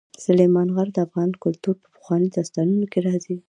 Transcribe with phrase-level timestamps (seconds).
[0.25, 3.35] سلیمان غر د افغان کلتور په پخوانیو داستانونو کې راځي.